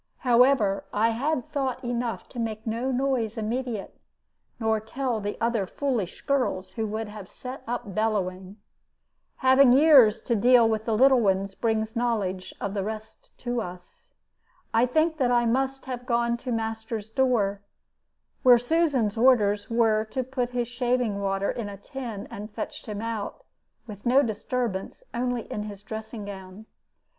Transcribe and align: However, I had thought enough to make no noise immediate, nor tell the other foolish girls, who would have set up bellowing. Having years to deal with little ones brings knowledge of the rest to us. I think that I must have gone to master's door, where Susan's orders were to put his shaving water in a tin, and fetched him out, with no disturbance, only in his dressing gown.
However, 0.21 0.83
I 0.91 1.09
had 1.09 1.45
thought 1.45 1.83
enough 1.83 2.27
to 2.29 2.39
make 2.39 2.65
no 2.65 2.91
noise 2.91 3.37
immediate, 3.37 3.99
nor 4.59 4.79
tell 4.79 5.19
the 5.19 5.37
other 5.39 5.67
foolish 5.67 6.25
girls, 6.25 6.71
who 6.71 6.87
would 6.87 7.07
have 7.07 7.29
set 7.29 7.61
up 7.67 7.93
bellowing. 7.93 8.57
Having 9.45 9.73
years 9.73 10.19
to 10.23 10.35
deal 10.35 10.67
with 10.67 10.87
little 10.87 11.19
ones 11.21 11.53
brings 11.53 11.95
knowledge 11.95 12.51
of 12.59 12.73
the 12.73 12.81
rest 12.83 13.29
to 13.41 13.61
us. 13.61 14.13
I 14.73 14.87
think 14.87 15.17
that 15.17 15.29
I 15.29 15.45
must 15.45 15.85
have 15.85 16.07
gone 16.07 16.35
to 16.37 16.51
master's 16.51 17.11
door, 17.11 17.61
where 18.41 18.57
Susan's 18.57 19.15
orders 19.17 19.69
were 19.69 20.03
to 20.05 20.23
put 20.23 20.49
his 20.49 20.67
shaving 20.67 21.21
water 21.21 21.51
in 21.51 21.69
a 21.69 21.77
tin, 21.77 22.27
and 22.31 22.49
fetched 22.49 22.87
him 22.87 23.01
out, 23.03 23.45
with 23.85 24.03
no 24.03 24.23
disturbance, 24.23 25.03
only 25.13 25.43
in 25.51 25.61
his 25.65 25.83
dressing 25.83 26.25
gown. 26.25 26.65